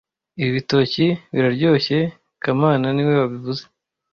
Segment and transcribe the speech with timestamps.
[0.39, 1.97] Ibi bitoki biraryoshye
[2.43, 3.63] kamana niwe wabivuze